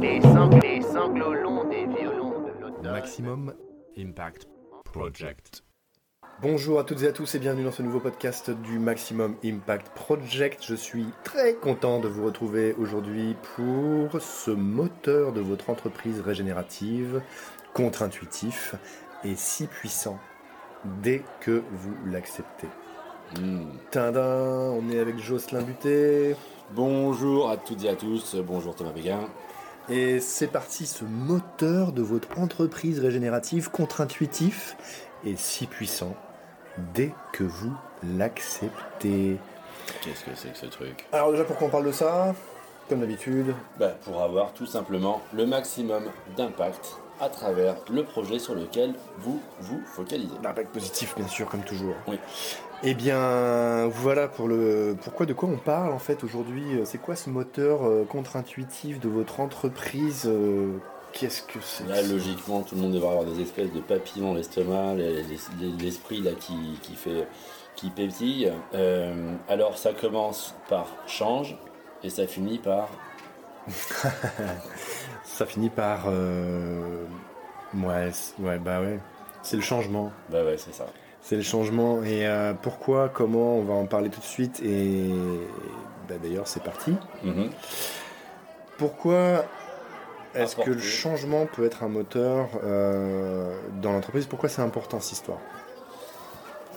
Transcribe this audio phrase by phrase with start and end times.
[0.00, 2.90] Les, sang- les sanglots longs des violons de l'automne.
[2.90, 3.54] Maximum
[3.98, 4.48] Impact
[4.84, 5.62] Project.
[6.42, 9.90] Bonjour à toutes et à tous et bienvenue dans ce nouveau podcast du Maximum Impact
[9.90, 10.64] Project.
[10.66, 17.20] Je suis très content de vous retrouver aujourd'hui pour ce moteur de votre entreprise régénérative,
[17.74, 18.74] contre-intuitif
[19.22, 20.18] et si puissant
[21.02, 22.68] dès que vous l'acceptez.
[23.90, 26.34] Tadam, on est avec Jocelyn Buté
[26.72, 29.20] Bonjour à toutes et à tous, bonjour Thomas Béguin.
[29.88, 34.76] et c'est parti ce moteur de votre entreprise régénérative, contre-intuitif
[35.24, 36.14] et si puissant
[36.94, 37.72] dès que vous
[38.16, 39.38] l'acceptez.
[40.02, 41.06] Qu'est-ce que c'est que ce truc?
[41.12, 42.34] Alors déjà pourquoi on parle de ça
[42.88, 46.04] Comme d'habitude, bah, Pour avoir tout simplement le maximum
[46.36, 50.34] d'impact à travers le projet sur lequel vous vous focalisez.
[50.42, 51.94] l'impact positif bien sûr comme toujours.
[52.08, 52.18] Oui.
[52.82, 56.80] Eh bien voilà pour le pourquoi de quoi on parle en fait aujourd'hui.
[56.84, 60.78] C'est quoi ce moteur euh, contre-intuitif de votre entreprise euh,
[61.12, 64.34] Qu'est-ce que c'est Là, logiquement, tout le monde devrait avoir des espèces de papillons dans
[64.34, 67.26] l'estomac, les- les- l'esprit là qui, qui fait
[67.76, 68.50] qui pétille.
[68.74, 71.56] Euh, alors, ça commence par change
[72.02, 72.88] et ça finit par
[75.24, 77.04] Ça finit par euh,
[77.74, 78.98] ouais, ouais bah ouais.
[79.42, 80.12] C'est le changement.
[80.30, 80.86] bah ouais, c'est ça.
[81.22, 82.02] C'est le changement.
[82.02, 84.60] Et euh, pourquoi, comment, on va en parler tout de suite.
[84.62, 85.10] Et
[86.08, 86.94] bah, d'ailleurs c'est parti.
[87.22, 87.50] Mhm.
[88.78, 89.44] Pourquoi
[90.34, 94.26] est-ce que le changement peut être un moteur euh, dans l'entreprise?
[94.26, 95.38] Pourquoi c'est important cette histoire?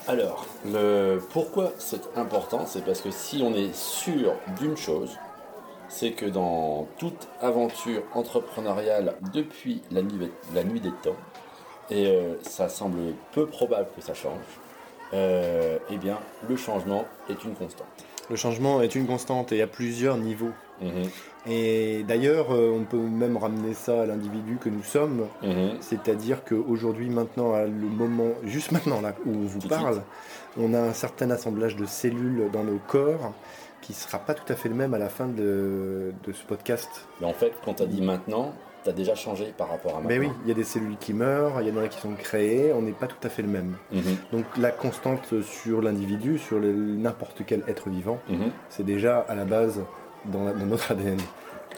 [0.08, 5.18] Alors, le pourquoi c'est important, c'est parce que si on est sûr d'une chose,
[5.88, 11.16] c'est que dans toute aventure entrepreneuriale depuis la nuit, la nuit des temps,
[11.90, 12.98] et euh, ça semble
[13.34, 14.42] peu probable que ça change,
[15.14, 16.18] euh, eh bien,
[16.50, 17.88] le changement est une constante.
[18.30, 20.52] Le changement est une constante et à plusieurs niveaux.
[20.82, 21.10] Mhm,
[21.48, 25.28] Et d'ailleurs, euh, on peut même ramener ça à l'individu que nous sommes.
[25.42, 25.78] mhm.
[25.82, 30.02] C'est-à-dire qu'aujourd'hui, maintenant, à le moment, juste maintenant là où on vous Tout parle,
[30.58, 33.34] on a un certain assemblage de cellules dans nos corps
[33.82, 36.90] qui sera pas tout à fait le même à la fin de, de ce podcast.
[37.20, 40.02] Mais en fait, quand tu as dit maintenant, tu as déjà changé par rapport à
[40.02, 40.10] maintenant.
[40.10, 42.14] Mais oui, il y a des cellules qui meurent, il y en a qui sont
[42.14, 43.76] créées, on n'est pas tout à fait le même.
[43.92, 44.02] Mhm,
[44.32, 49.46] Donc la constante sur l'individu, sur n'importe quel être vivant, mhm, c'est déjà à la
[49.46, 49.82] base
[50.26, 51.18] dans, la- dans notre ADN,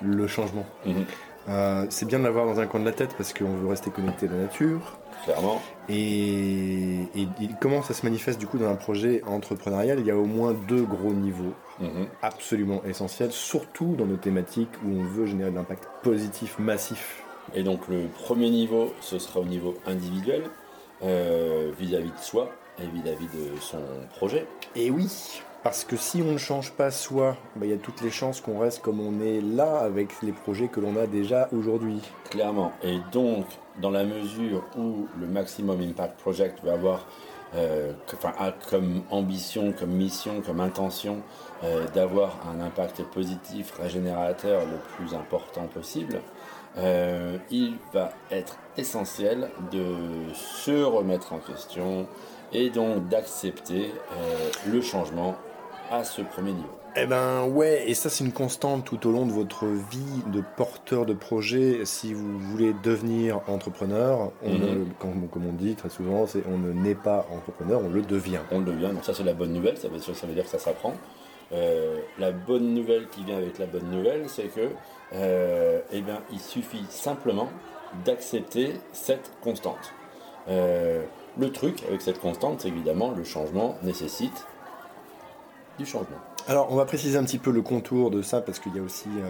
[0.01, 0.65] le changement.
[0.85, 1.05] mhm.
[1.47, 3.91] Euh, c'est bien de l'avoir dans un coin de la tête parce qu'on veut rester
[3.91, 4.97] connecté à la nature.
[5.25, 5.61] Clairement.
[5.89, 9.99] Et, et- et comment ça se manifeste du coup dans un projet entrepreneurial?
[9.99, 12.07] Il y a au moins deux gros niveaux Mhm.
[12.21, 17.23] absolument essentiels, surtout dans nos thématiques où on veut générer de l'impact positif massif.
[17.53, 20.43] Et donc le premier niveau, ce sera au niveau individuel,
[21.03, 22.49] euh, vis-à-vis de soi
[22.79, 23.81] et vis-à-vis de son
[24.15, 24.47] projet.
[24.75, 25.09] Et oui,
[25.63, 28.39] parce que si on ne change pas soi, bah, il y a toutes les chances
[28.39, 32.01] qu'on reste comme on est là avec les projets que l'on a déjà aujourd'hui.
[32.29, 32.71] Clairement.
[32.83, 33.45] Et donc,
[33.81, 37.07] dans la mesure où le Maximum Impact Project va avoir
[37.53, 37.93] euh,
[38.37, 41.21] a comme ambition, comme mission, comme intention
[41.63, 46.21] euh, d'avoir un impact positif, régénérateur le plus important possible,
[46.77, 49.95] euh, il va être essentiel de
[50.33, 52.07] se remettre en question
[52.51, 53.93] et donc d'accepter
[54.67, 55.35] le changement
[55.91, 56.84] à ce premier niveau.
[56.97, 60.41] Eh ben ouais, et ça c'est une constante tout au long de votre vie de
[60.55, 61.83] porteur de projet.
[61.83, 64.59] Si vous voulez devenir entrepreneur, on Mhm.
[64.61, 68.01] ne- comme, comme on dit très souvent, c'est on ne naît pas entrepreneur, on le
[68.01, 68.39] devient.
[68.49, 68.91] on le devient.
[68.93, 70.93] Donc ça c'est la bonne nouvelle, ça veut, ça veut dire que ça s'apprend.
[71.51, 74.69] Euh, la bonne nouvelle qui vient avec la bonne nouvelle, c'est que
[75.13, 77.49] euh, eh bien, il suffit simplement
[78.05, 79.93] d'accepter cette constante.
[80.47, 81.03] Euh,
[81.37, 84.47] le truc avec cette constante, c'est évidemment le changement nécessite
[85.77, 86.17] du changement.
[86.47, 88.81] Alors on va préciser un petit peu le contour de ça parce qu'il y a
[88.81, 89.21] aussi euh,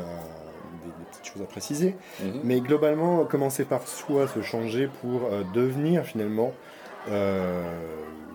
[0.83, 1.95] des, des petites choses à préciser.
[2.21, 2.41] Mhm.
[2.43, 6.51] Mais globalement, commencer par soi, se changer pour euh, devenir finalement
[7.09, 7.63] euh,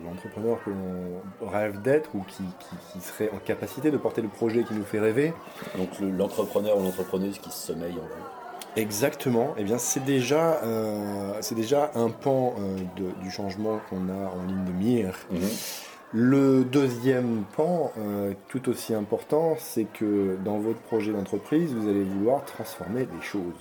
[0.03, 4.29] l'entrepreneur que l'on rêve d'être ou qui, qui- qui serait en capacité de porter le
[4.29, 5.33] projet qui nous fait rêver.
[5.77, 8.77] Donc le- l'entrepreneur ou l'entrepreneuse qui se sommeille en vous.
[8.77, 9.53] Exactement.
[9.57, 10.61] Eh bien, c'est déjà,
[11.41, 12.55] c'est déjà un pan
[12.95, 15.13] de- du changement qu'on a en ligne de mire.
[15.29, 15.41] Mhm.
[16.13, 22.03] Le deuxième pan, euh, tout aussi important, c'est que dans votre projet d'entreprise, vous allez
[22.03, 23.53] vouloir transformer les choses.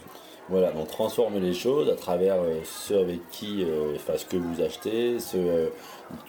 [0.51, 4.37] Voilà, donc transformer les choses à travers euh, ceux avec qui, euh, enfin ce que
[4.37, 5.69] vous achetez, ce euh,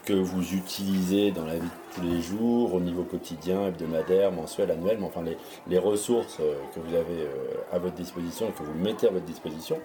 [0.06, 4.70] que vous utilisez dans la vie de tous les jours, au niveau quotidien, hebdomadaire, mensuel,
[4.70, 5.24] annuel, mais enfin
[5.68, 7.28] les, ressources que vous avez
[7.72, 9.80] à votre disposition et que vous mettez à votre disposition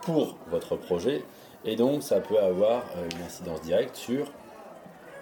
[0.00, 1.22] pour votre projet.
[1.64, 2.82] Et donc ça peut avoir
[3.12, 4.26] une incidence directe sur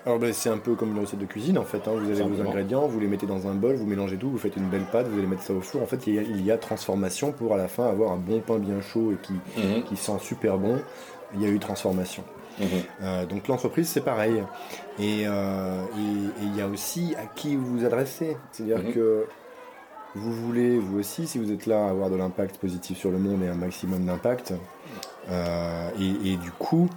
[0.07, 1.87] Alors ben, c'est un peu comme une recette de cuisine en fait.
[1.87, 1.93] hein.
[1.95, 4.57] Vous avez vos ingrédients, vous les mettez dans un bol, vous mélangez tout, vous faites
[4.57, 5.83] une belle pâte, vous allez mettre ça au four.
[5.83, 8.17] En fait, il y a, il y a transformation pour à la fin avoir un
[8.17, 10.79] bon pain bien chaud et qui, Mhm, qui sent super bon.
[11.35, 12.25] Il y a eu transformation.
[12.59, 12.67] mhm.
[13.03, 14.43] Euh, donc l'entreprise c'est pareil.
[14.99, 18.37] Et euh, et- il y a aussi à qui vous vous adressez.
[18.53, 18.93] C'est-à-dire Mhm.
[18.95, 19.27] que
[20.17, 23.43] vous voulez, vous aussi, si vous êtes là, avoir de l'impact positif sur le monde
[23.45, 24.55] et un maximum d'impact.
[25.31, 26.89] Euh, et, et du coup,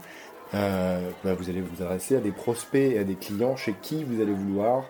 [0.54, 4.04] euh, bah, vous allez vous adresser à des prospects et à des clients chez qui
[4.04, 4.84] vous allez vouloir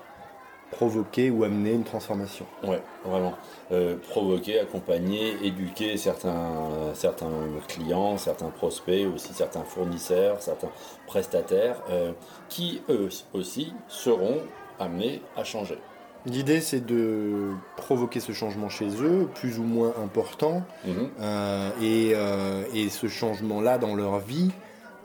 [0.71, 2.45] provoquer ou amener une transformation.
[2.63, 3.33] Ouais, vraiment.
[3.71, 7.29] Euh, provoquer, accompagner, éduquer certains, certains
[7.67, 10.71] clients, certains prospects, aussi certains fournisseurs, certains
[11.05, 12.11] prestataires, euh,
[12.49, 14.39] qui eux aussi seront
[14.79, 15.77] amenés à changer.
[16.25, 21.09] L'idée c'est de provoquer ce changement chez eux, plus ou moins important, Mhm.
[21.19, 24.51] Euh, et, euh, et ce changement-là dans leur vie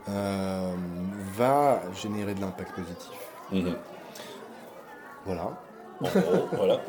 [0.09, 0.73] euh,
[1.37, 3.17] va générer de l'impact positif.
[3.51, 3.75] Mhm.
[5.25, 5.57] Voilà.
[6.01, 6.79] En gros, voilà,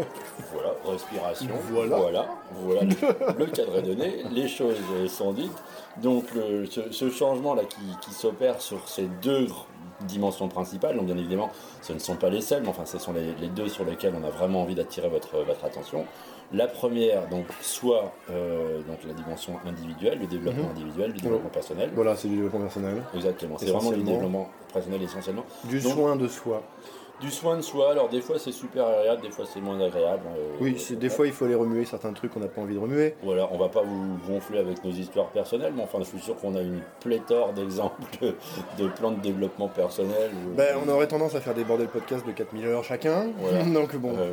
[0.53, 1.97] voilà, respiration, Voilà.
[1.97, 2.27] voilà,
[2.63, 4.77] voilà, le, le cadre est donné, les choses
[5.09, 5.57] sont dites.
[5.97, 9.49] Donc le- ce, ce changement-là qui, qui s'opère sur ces deux
[10.05, 11.51] dimensions principales, donc bien évidemment
[11.83, 14.15] ce ne sont pas les seules, mais enfin ce sont les, les deux sur lesquelles
[14.21, 16.05] on a vraiment envie d'attirer votre, votre attention.
[16.53, 20.71] La première, donc soit euh, donc la dimension individuelle, le développement Mhm.
[20.71, 21.91] individuel, le développement personnel.
[21.95, 23.03] Voilà, c'est du développement personnel.
[23.15, 24.13] Exactement, c'est vraiment le Essentiellement.
[24.13, 25.45] développement personnel essentiellement.
[25.65, 26.63] Du Donc- soin de soi.
[27.21, 30.23] Du soin de soi, alors des fois c'est super agréable, des fois c'est moins agréable.
[30.39, 32.75] euh, Oui, c'est des fois il faut aller remuer certains trucs qu'on n'a pas envie
[32.75, 33.15] de remuer.
[33.23, 36.35] Voilà, on va pas vous gonfler avec nos histoires personnelles, mais enfin je suis sûr
[36.37, 38.03] qu'on a une pléthore d'exemples
[38.79, 40.31] de, plans de développement personnel.
[40.57, 43.27] Ben, on aurait tendance à faire des bordels podcasts de 4000 heures chacun.
[43.39, 43.65] Voilà.
[43.65, 44.15] Donc bon.
[44.19, 44.33] Euh,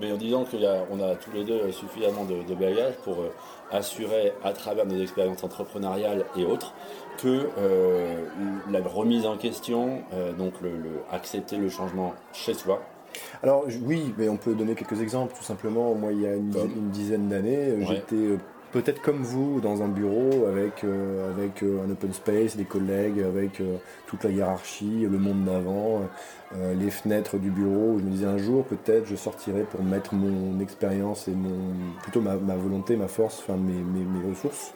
[0.00, 3.30] mais en disant qu'on a tous les deux suffisamment de, de bagages pour euh,
[3.70, 6.74] assurer à travers nos expériences entrepreneuriales et autres
[7.18, 8.22] que euh,
[8.70, 12.82] la remise en question, euh, donc le, le- accepter le changement chez soi,
[13.42, 15.34] Alors oui, mais on peut donner quelques exemples.
[15.36, 17.84] Tout simplement, moi il y a une, dizaine- une dizaine d'années, euh, Ouais.
[17.88, 18.38] j'étais
[18.72, 23.62] peut-être comme vous dans un bureau avec, euh, avec un open space, des collègues, avec
[24.08, 26.02] toute la hiérarchie, le monde d'avant,
[26.56, 27.92] euh, les fenêtres du bureau.
[27.94, 31.54] Où je me disais un jour peut-être je sortirai pour mettre mon expérience et mon
[32.02, 34.72] plutôt ma, ma volonté, ma force, enfin mes, mes, mes ressources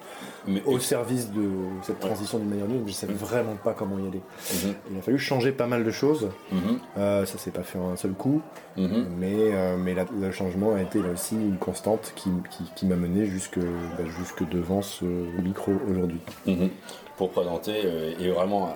[0.46, 1.48] mais au service de
[1.82, 2.88] cette transition d'une manière ou d'une autre.
[2.88, 4.20] Je savais vraiment pas comment y aller.
[4.64, 6.30] Mhm, Il a fallu changer pas mal de choses.
[6.50, 8.40] mhm, Euh, ça s'est pas fait en un seul coup.
[8.76, 9.06] mhm.
[9.18, 12.86] Mais, euh, mais la- le changement a été là aussi une constante qui, qui, qui
[12.86, 16.20] m'a mené jusque, bah, jusque devant ce micro aujourd'hui.
[16.46, 16.70] Mhm.
[17.18, 17.74] pour présenter
[18.20, 18.72] et vraiment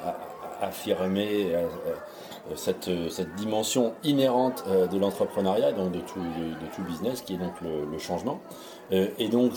[0.60, 1.54] affirmer
[2.54, 7.22] cette, euh, cette dimension inhérente euh, de l'entrepreneuriat, donc de tout, de, de tout business,
[7.22, 8.40] qui est donc le, le changement.
[8.92, 9.52] Euh, et donc,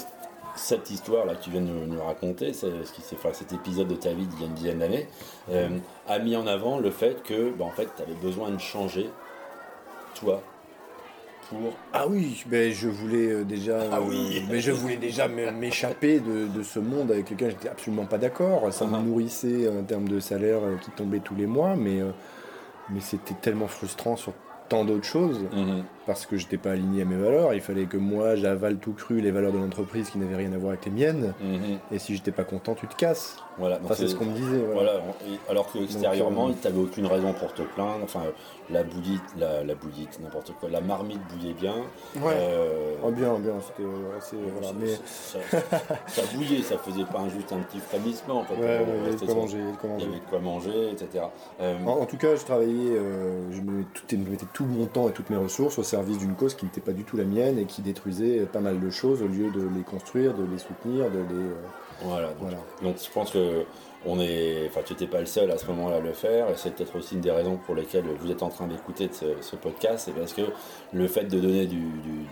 [0.55, 3.51] cette histoire-là que tu viens de nous, nous raconter, c'est ce qui s'est, enfin, cet
[3.51, 5.07] épisode de ta vie d'il y a une dizaine d'années,
[5.51, 5.67] euh,
[6.07, 9.09] a mis en avant le fait que, bah, en fait, tu avais besoin de changer,
[10.13, 10.41] toi,
[11.49, 11.59] pour
[11.93, 14.43] Ah oui, ben je voulais euh, déjà, Ah euh, oui.
[14.49, 18.71] mais je voulais déjà m'échapper de, de ce monde avec lequel j'étais absolument pas d'accord.
[18.73, 19.05] Ça me Mhm.
[19.07, 22.11] nourrissait en termes de salaire euh, qui tombait tous les mois, mais, euh,
[22.89, 24.33] mais c'était tellement frustrant sur
[24.69, 25.83] tant d'autres choses Mhm.
[26.07, 27.53] parce que j'étais pas aligné à mes valeurs.
[27.53, 30.57] Il fallait que moi j'avale tout cru les valeurs de l'entreprise qui n'avaient rien à
[30.57, 31.33] voir avec les miennes.
[31.39, 31.77] Mhm.
[31.91, 33.37] Et si j'étais pas content, tu te casses.
[33.57, 34.63] Voilà, donc Enfin, c'est ce qu'on me disait.
[34.73, 34.93] Voilà.
[34.93, 35.03] Voilà,
[35.49, 37.99] alors que extérieurement, euh, tu n'avais aucune raison pour te plaindre.
[38.03, 38.21] Enfin,
[38.69, 41.75] la bouillite, la, n'importe quoi, la marmite bouillait bien.
[42.17, 42.33] Ouais.
[42.35, 44.35] Euh, Oh, bien, bien, c'était euh, assez.
[44.51, 44.67] voilà.
[44.69, 48.39] ça, Mais ça- ça bouillait, ça faisait pas un- juste un petit frémissement.
[48.39, 48.55] En fait.
[48.55, 50.05] ouais, Euh, ouais, il y avait de quoi manger, il quoi Il
[50.91, 51.25] etc.
[51.61, 54.85] Euh, En, en tout cas, je travaillais, euh, je me, tout, je mettais tout mon
[54.87, 57.23] temps et toutes mes ressources au service d'une cause qui n'était pas du tout la
[57.25, 60.57] mienne et qui détruisait pas mal de choses au lieu de les construire, de les
[60.57, 61.45] soutenir, de les.
[62.01, 62.57] Voilà, donc, voilà.
[62.81, 63.63] donc je pense que
[64.07, 66.53] on est, enfin, tu n'étais pas le seul à ce moment-là à le faire, et
[66.55, 69.55] c'est peut-être aussi une des raisons pour lesquelles vous êtes en train d'écouter ce, ce
[69.55, 70.43] podcast, c'est parce que
[70.93, 72.25] le fait de donner du, du-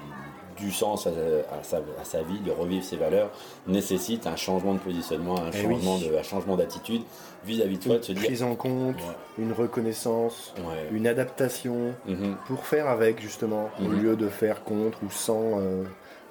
[0.55, 3.31] du sens à, à sa, à sa vie, de revivre ses valeurs,
[3.65, 6.09] nécessite un changement de positionnement, un Eh changement oui.
[6.09, 7.01] de, un changement d'attitude
[7.43, 9.15] vis-à-vis de toi, de se dire, prise en compte, Ouais.
[9.39, 13.99] une reconnaissance, ouais, une adaptation mhm, pour faire avec justement, au Mhm.
[14.03, 15.59] lieu de faire contre ou sans.
[15.59, 15.83] euh,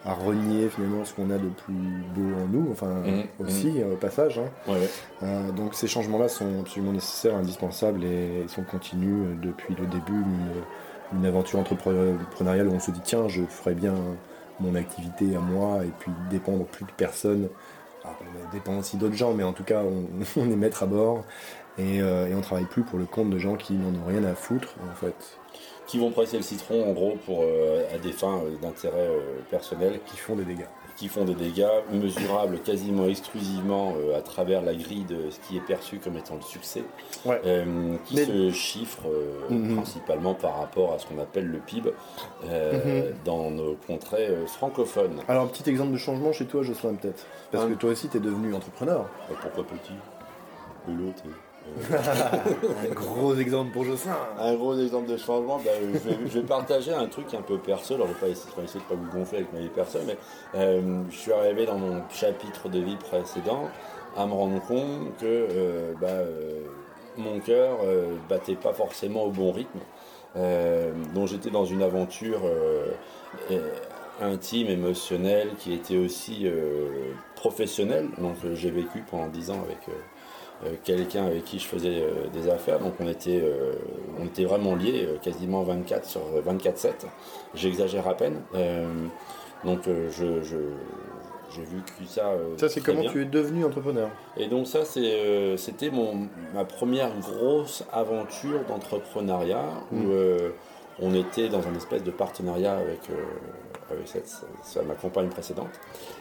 [0.05, 1.75] à renier finalement ce qu'on a de plus
[2.15, 3.25] beau en nous, enfin Mhm.
[3.47, 4.39] aussi euh, au passage.
[4.39, 4.51] hein.
[4.67, 4.89] ouais, ouais.
[5.23, 9.87] Euh, donc ces changements-là sont absolument nécessaires, indispensables et ils sont continus euh, depuis le
[9.87, 10.13] début
[11.13, 13.95] une, une aventure entrepreneuriale où on se dit tiens je ferais bien
[14.61, 17.49] mon activité à moi et puis dépendre plus de personne.
[18.05, 18.17] Alors,
[18.49, 20.07] on dépend aussi d'autres gens mais en tout cas on,
[20.41, 21.25] on est maître à bord
[21.79, 24.25] et, euh, et on travaille plus pour le compte de gens qui n'en ont rien
[24.25, 25.39] à foutre en fait,
[25.87, 29.21] qui vont presser le citron en gros pour euh, à des fins euh, d'intérêt euh,
[29.51, 30.67] personnel qui font des dégâts.
[30.97, 35.61] qui font des dégâts mesurables quasiment exclusivement à travers la grille de ce qui est
[35.67, 36.85] perçu comme étant le succès,
[37.25, 37.41] Ouais.
[38.05, 39.01] qui Mais- se chiffre
[39.49, 39.75] Mhm.
[39.77, 41.93] principalement par rapport à ce qu'on appelle le PIB
[42.45, 43.15] Mhm.
[43.25, 45.21] dans nos contrées francophones.
[45.29, 48.09] Alors, un petit exemple de changement chez toi, Jocelyn, peut-être Parce Hein que toi aussi,
[48.09, 49.07] tu es devenu entrepreneur.
[49.31, 49.95] Euh, Pourquoi petit?
[50.89, 51.23] L'autre.
[51.91, 54.17] Un gros exemple pour Jocelyn.
[54.39, 57.95] Un gros exemple de changement, euh, je, vais, partager un truc un peu perso.
[57.95, 59.99] Alors, je vais pas essayer, vais essayer de pas vous gonfler avec ma vie perso,
[60.07, 60.17] mais
[60.55, 63.69] euh, je suis arrivé dans mon chapitre de vie précédent
[64.17, 66.63] à me rendre compte que euh, bah, euh,
[67.17, 67.79] mon cœur
[68.29, 69.81] battait pas forcément au bon rythme.
[71.15, 72.41] Donc, j'étais dans une aventure
[74.21, 76.47] intime, émotionnelle, qui était aussi
[77.37, 78.09] professionnelle.
[78.17, 79.79] Donc, j'ai vécu pendant 10 ans avec.
[80.65, 82.79] Euh, quelqu'un avec qui je faisais euh, des affaires.
[82.81, 83.73] Donc on était, euh,
[84.21, 86.91] on était vraiment liés, quasiment 24 sur 24-7.
[87.55, 88.41] J'exagère à peine.
[89.65, 90.57] Donc je, je-
[91.55, 92.29] j'ai vécu ça.
[92.29, 93.13] euh, Ça, c'est comment bien.
[93.13, 94.09] tu es devenu entrepreneur?
[94.39, 100.07] Et donc ça, c'est, euh, c'était mon, ma première grosse aventure d'entrepreneuriat où Mm.
[100.11, 100.51] euh,
[101.01, 103.01] on était dans un espèce de partenariat avec,
[103.91, 104.29] avec cette,
[104.63, 105.71] ça, ma compagne précédente.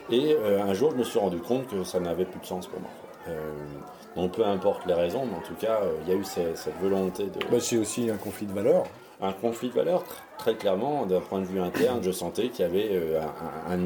[0.10, 2.80] Et un jour, je me suis rendu compte que ça n'avait plus de sens pour
[2.80, 2.90] moi.
[4.16, 6.58] Donc peu importe les raisons, mais en tout cas, euh, il y a eu cette,
[6.58, 7.40] cette volonté de...
[7.50, 8.86] bah, C'est aussi un conflit de valeurs.
[9.22, 10.06] Un conflit de valeurs, tr-
[10.40, 13.22] très clairement, d'un point de vue interne, je sentais qu'il y avait euh,
[13.70, 13.78] un,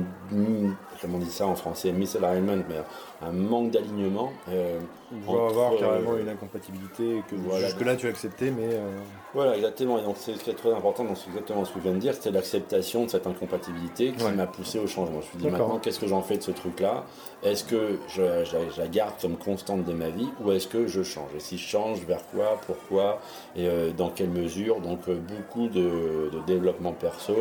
[1.01, 2.77] comment on dit ça en français, misalignment, mais
[3.22, 4.32] un manque d'alignement.
[4.50, 4.80] euh,
[5.27, 7.65] On va avoir euh, carrément une incompatibilité que voilà.
[7.68, 8.98] jusque-là tu as accepté, mais euh,
[9.34, 10.00] Voilà, exactement.
[10.00, 11.94] Et donc, c'est ce qui est très important, donc c'est exactement ce que je viens
[11.94, 14.32] de dire, c'était l'acceptation de cette incompatibilité qui Ouais.
[14.32, 15.15] m'a poussé au changement.
[15.20, 17.04] Je me suis dit, maintenant, qu'est-ce que j'en fais de ce truc-là?
[17.44, 20.88] Est-ce que je, je- je la garde comme constante de ma vie ou est-ce que
[20.88, 21.30] je change?
[21.36, 22.60] Et si je change, vers quoi?
[22.65, 23.20] Pourquoi?
[23.58, 24.80] Et euh, dans quelle mesure?
[24.80, 27.36] Donc, euh, beaucoup de, de développement perso,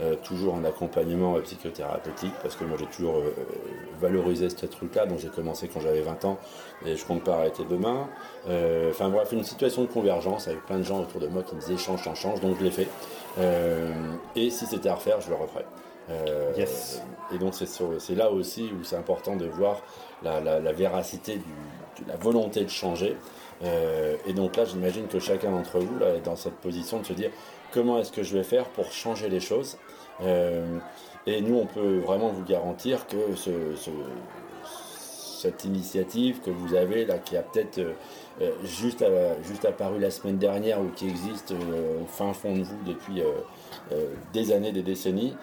[0.00, 3.30] euh, toujours en accompagnement psychothérapeutique, parce que moi, j'ai toujours euh,
[4.00, 5.06] valorisé ce truc-là.
[5.06, 6.38] Donc, j'ai commencé quand j'avais 20 ans
[6.84, 8.08] et je compte pas arrêter demain.
[8.48, 11.54] Euh, Enfin bref, une situation de convergence avec plein de gens autour de moi qui
[11.54, 12.88] me disaient change, change, change, donc je l'ai fait.
[14.34, 15.66] Et si c'était à refaire, je le referais.
[16.10, 17.02] Euh, Yes.
[17.34, 19.82] Et donc c'est là aussi où c'est important de voir
[20.22, 23.16] la, la- la véracité du- de la volonté de changer.
[23.64, 27.06] Euh, et donc là, j'imagine que chacun d'entre vous là, est dans cette position de
[27.06, 27.30] se dire
[27.72, 29.78] comment est-ce que je vais faire pour changer les choses.
[30.22, 30.78] Euh,
[31.26, 33.90] et nous, on peut vraiment vous garantir que ce, ce-
[35.40, 39.04] cette initiative que vous avez là, qui a peut-être euh, juste,
[39.46, 43.22] juste apparu la semaine dernière ou qui existe au fin fond de vous depuis
[44.32, 45.34] des années, des décennies,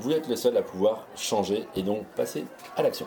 [0.00, 2.44] vous êtes le seul à pouvoir changer et donc passer
[2.76, 3.06] à l'action.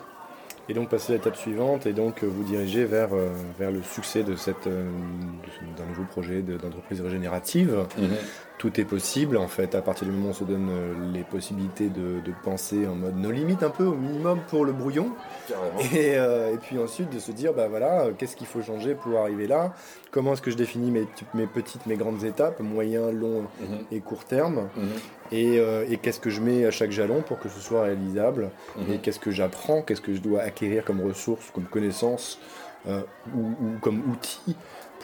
[0.68, 3.82] Et donc passer à l'étape suivante et donc euh, vous diriger vers, euh, vers le
[3.82, 4.84] succès de cette euh,
[5.76, 7.76] d'un nouveau projet de- d'entreprise régénérative.
[8.58, 10.70] Tout est possible en fait à partir du moment où on se donne
[11.12, 14.72] les possibilités de, de penser en mode no limite un peu au minimum pour le
[14.72, 15.10] brouillon
[15.94, 19.18] et, euh, et puis ensuite de se dire bah voilà qu'est-ce qu'il faut changer pour
[19.20, 19.74] arriver là?
[20.10, 21.04] Comment est-ce que je définis mes,
[21.34, 23.78] mes petites mes grandes étapes moyen long Mhm.
[23.92, 24.68] et court terme?
[24.74, 24.88] Mhm.
[25.32, 28.48] et, euh, et qu'est-ce que je mets à chaque jalon pour que ce soit réalisable?
[28.78, 28.94] Mhm.
[28.94, 32.38] et qu'est-ce que j'apprends, qu'est-ce que je dois acquérir comme ressources, comme connaissances
[32.88, 33.02] euh,
[33.34, 34.56] ou, ou comme outils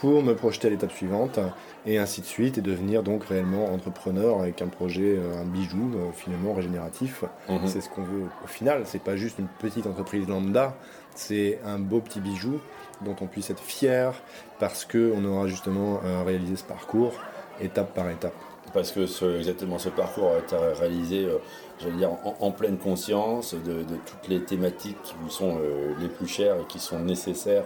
[0.02, 1.38] pour me projeter à l'étape suivante
[1.86, 5.92] et ainsi de suite et devenir donc réellement entrepreneur avec un projet, euh, un bijou
[5.94, 7.22] euh, finalement régénératif.
[7.48, 7.66] Mhm.
[7.66, 10.76] C'est ce qu'on veut au final, c'est pas juste une petite entreprise lambda,
[11.14, 12.58] c'est un beau petit bijou
[13.02, 14.12] dont on puisse être fier
[14.58, 17.12] parce que on aura justement euh, réalisé ce parcours
[17.60, 18.34] étape par étape.
[18.72, 21.38] Parce que ce, exactement ce parcours a été réalisé, euh,
[21.78, 22.10] j'allais dire,
[22.40, 26.64] en, pleine conscience de, toutes les thématiques qui vous sont euh, les plus chères et
[26.68, 27.64] qui sont nécessaires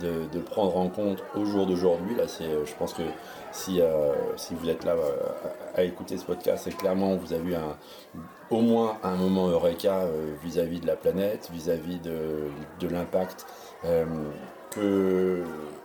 [0.00, 2.14] de, prendre en compte au jour d'aujourd'hui.
[2.16, 3.02] Là, c'est, euh, je pense que
[3.52, 3.80] si,
[4.36, 4.94] si vous êtes là
[5.74, 7.76] à, écouter ce podcast, c'est clairement vous avez eu un,
[8.50, 10.06] au moins un moment eureka
[10.42, 13.46] vis-à-vis de la planète, vis-à-vis de, l'impact
[14.70, 15.44] que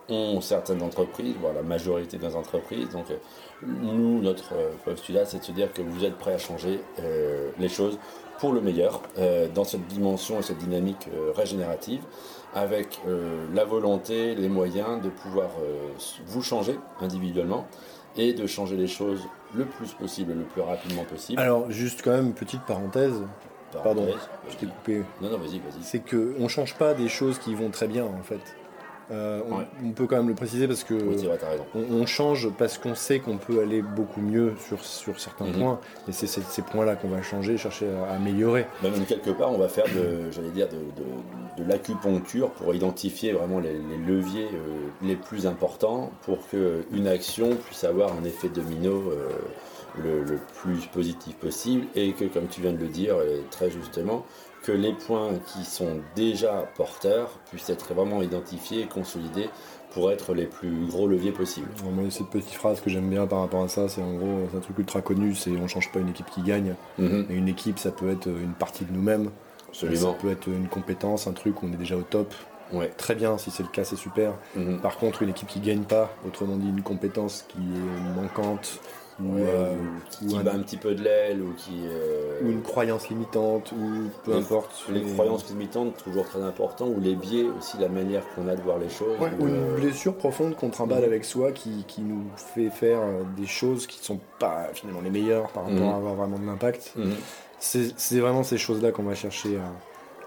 [0.09, 2.89] ont certaines entreprises, voire la majorité des entreprises.
[2.89, 3.17] Donc, euh,
[3.65, 7.49] nous, notre euh, postulat, c'est de se dire que vous êtes prêts à changer euh,
[7.59, 7.97] les choses
[8.39, 12.01] pour le meilleur euh, dans cette dimension et cette dynamique euh, régénérative,
[12.55, 13.01] avec
[13.53, 15.49] la volonté, les moyens de pouvoir
[16.25, 17.67] vous changer individuellement
[18.15, 19.21] et de changer les choses
[19.53, 21.39] le plus possible, le plus rapidement possible.
[21.39, 23.21] Alors juste quand même petite parenthèse,
[23.83, 25.03] pardon, Parenthèse, je t'ai coupé.
[25.21, 25.83] Non, non, vas-y, vas-y.
[25.83, 28.39] c'est que on change pas des choses qui vont très bien en fait.
[29.09, 29.63] Euh, on, Ouais.
[29.85, 31.37] on peut quand même le préciser parce que Oui, vrai,
[31.75, 35.53] on, on change parce qu'on sait qu'on peut aller beaucoup mieux sur, sur certains Mhm.
[35.53, 38.65] points et c'est ces points-là qu'on va changer, chercher à améliorer.
[38.83, 43.31] Même quelque part, on va faire de, j'allais dire, de, de- de l'acupuncture pour identifier
[43.31, 48.49] vraiment les, les leviers euh, les plus importants pour qu'une action puisse avoir un effet
[48.49, 49.29] domino euh,
[50.03, 53.71] le, le plus positif possible et que, comme tu viens de le dire euh, très
[53.71, 54.25] justement,
[54.67, 59.49] que les points qui sont déjà porteurs puissent être vraiment identifiés et consolidés
[59.91, 61.69] pour être les plus gros leviers possibles.
[61.85, 64.57] Moi, cette petite phrase que j'aime bien par rapport à ça, c'est en gros c'est
[64.57, 66.75] un truc ultra connu, c'est on change pas une équipe qui gagne.
[66.99, 69.29] Mhm, Et une équipe, ça peut être une partie de nous-mêmes.
[69.71, 70.13] Ça absolument.
[70.15, 72.33] peut être une compétence, un truc où on est déjà au top.
[72.73, 72.89] Ouais.
[72.97, 74.33] Très bien, si c'est le cas, c'est super.
[74.57, 74.81] Mhm.
[74.81, 78.81] Par contre, une équipe qui gagne pas, autrement dit une compétence qui est manquante,
[79.19, 79.43] ou, Ouais,
[80.23, 83.71] ou qui, bat un petit peu de l'aile ou qui euh, ou une croyance limitante,
[83.71, 84.85] ou peu Les- importe.
[84.89, 88.61] les croyances limitantes toujours très important ou les biais aussi la manière qu'on a de
[88.61, 91.05] voir les choses Ouais, ou, une blessure profonde qu'on trimballe Mhm.
[91.05, 95.09] avec soi qui, qui nous fait faire euh, des choses qui sont pas finalement les
[95.09, 95.93] meilleures par rapport Mhm.
[95.93, 96.93] à avoir vraiment de l'impact.
[96.95, 97.13] mhm.
[97.59, 99.57] C'est vraiment ces choses-là qu'on va chercher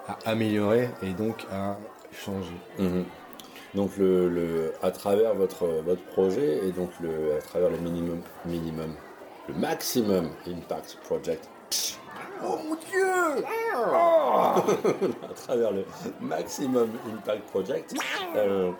[0.09, 1.79] à, à améliorer et donc à
[2.13, 2.57] changer.
[2.81, 3.05] Mhm.
[3.75, 5.67] Donc le, le- à travers votre,
[6.13, 8.95] projet et donc le, à travers le minimum, minimum,
[9.49, 11.49] le maximum impact project.
[12.45, 13.45] Oh mon dieu
[13.75, 15.85] à travers le
[16.21, 17.95] maximum impact project.
[18.37, 18.71] euh,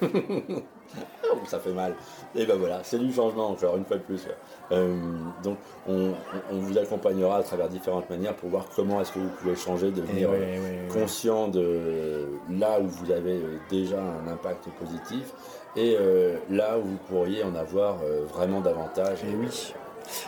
[0.02, 1.94] oh, ça fait mal.
[2.34, 4.26] Et ben voilà, c'est du changement encore une fois de plus.
[4.70, 4.96] Euh,
[5.42, 5.58] donc
[5.88, 6.12] on,
[6.50, 10.30] vous accompagnera à travers différentes manières pour voir comment est-ce que vous pouvez changer, devenir
[10.30, 11.00] ouais, euh, ouais, ouais.
[11.00, 15.32] conscient de là où vous avez déjà un impact positif
[15.76, 19.24] et euh, là où vous pourriez en avoir euh, vraiment davantage.
[19.24, 19.74] Et oui.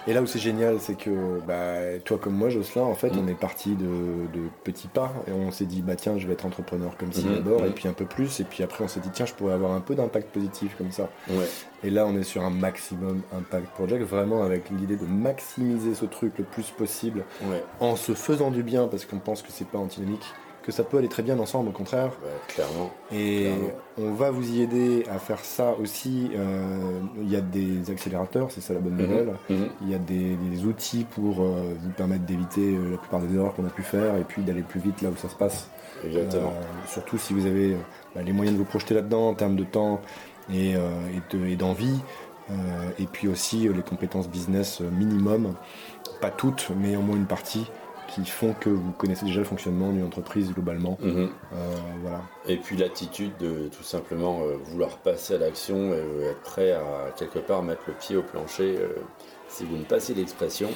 [0.06, 3.24] Et là où c'est génial, c'est que bah, toi comme moi, Jocelyn, en fait, Mhm.
[3.24, 3.84] on est parti de,
[4.32, 7.24] de petits pas et on s'est dit bah tiens, je vais être entrepreneur comme ci
[7.26, 9.34] Mhm, d'abord, et puis un peu plus, et puis après on s'est dit tiens, je
[9.34, 11.08] pourrais avoir un peu d'impact positif comme ça.
[11.30, 11.46] Ouais.
[11.82, 16.06] Et là, on est sur un maximum impact project, vraiment avec l'idée de maximiser ce
[16.06, 19.66] truc le plus possible Ouais, en se faisant du bien, parce qu'on pense que c'est
[19.68, 20.24] pas antinomique,
[20.64, 22.06] que ça peut aller très bien ensemble, au contraire.
[22.23, 22.90] ouais, clairement.
[23.12, 23.68] Et Clairement.
[23.99, 26.30] on va vous y aider à faire ça aussi.
[26.35, 29.35] Euh, Il y a des accélérateurs, c'est ça la bonne Mhm, nouvelle.
[29.50, 29.68] mhm.
[29.83, 33.35] Il y a des, des outils pour euh, vous permettre d'éviter euh, la plupart des
[33.37, 35.68] erreurs qu'on a pu faire et puis d'aller plus vite là où ça se passe.
[36.02, 36.49] Exactement.
[36.56, 37.76] Euh, surtout si vous avez
[38.14, 40.00] bah, les moyens de vous projeter là-dedans en termes de temps
[40.50, 40.80] et, euh,
[41.14, 42.00] et de- et d'envie.
[42.99, 45.54] Et puis aussi les compétences business minimum,
[46.21, 47.71] pas toutes, mais au moins une partie,
[48.14, 50.96] qui font que vous connaissez déjà le fonctionnement d'une entreprise globalement.
[51.03, 51.29] Mhm.
[51.53, 51.57] Euh,
[52.03, 52.22] voilà.
[52.46, 56.72] Et puis l'attitude de tout simplement euh, vouloir passer à l'action et euh, être prêt
[56.72, 58.88] à quelque part mettre le pied au plancher, euh,
[59.48, 60.68] si vous me passez l'expression,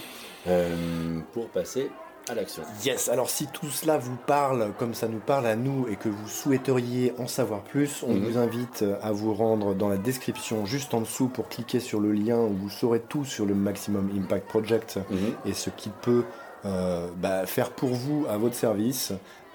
[0.46, 1.90] euh, pour passer
[2.30, 2.62] à l'action.
[2.84, 6.08] Yes, alors si tout cela vous parle comme ça nous parle à nous et que
[6.10, 8.24] vous souhaiteriez en savoir plus, on Mhm.
[8.24, 12.12] vous invite à vous rendre dans la description juste en dessous pour cliquer sur le
[12.12, 15.16] lien où vous saurez tout sur le Maximum Impact Project Mhm.
[15.46, 16.24] et ce qu'il peut
[16.64, 19.12] bah, faire pour vous à votre service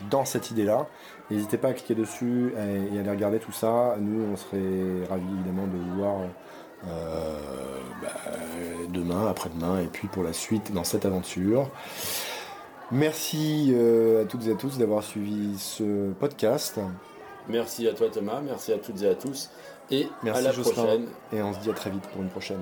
[0.10, 0.88] dans cette idée-là.
[1.30, 3.96] N'hésitez pas à cliquer dessus et, à aller regarder tout ça.
[4.00, 6.18] Nous, on serait ravis évidemment de vous voir
[6.88, 7.38] euh,
[8.02, 8.10] bah,
[8.90, 11.70] demain, après-demain et puis pour la suite dans cette aventure.
[12.92, 16.80] Merci euh, à toutes et à tous d'avoir suivi ce podcast
[17.50, 19.50] Merci à toi Thomas, merci à toutes et à tous,
[19.92, 21.08] et Merci à la prochaine.
[21.34, 22.60] et on se dit à très vite pour une prochaine.